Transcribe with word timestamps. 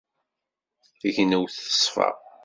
Tignewt 0.99 1.55
teṣfa 1.65 2.09